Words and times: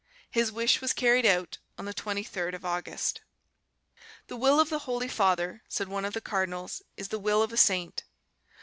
His 0.31 0.51
wish 0.51 0.81
was 0.81 0.93
carried 0.93 1.27
out 1.27 1.59
on 1.77 1.85
the 1.85 1.93
23rd 1.93 2.55
of 2.55 2.65
August. 2.65 3.21
"The 4.29 4.35
will 4.35 4.59
of 4.59 4.71
the 4.71 4.79
Holy 4.89 5.07
Father," 5.07 5.61
said 5.69 5.89
one 5.89 6.05
of 6.05 6.13
the 6.15 6.21
cardinals, 6.21 6.81
"is 6.97 7.09
the 7.09 7.19
will 7.19 7.43
of 7.43 7.53
a 7.53 7.55
saint." 7.57 8.03